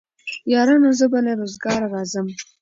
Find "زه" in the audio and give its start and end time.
0.99-1.05